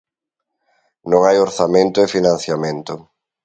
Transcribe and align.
Non 1.11 1.21
hai 1.27 1.37
orzamento 1.47 1.97
e 2.01 2.11
financiamento. 2.15 2.93